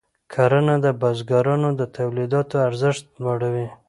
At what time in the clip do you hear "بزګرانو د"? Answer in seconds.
1.01-1.81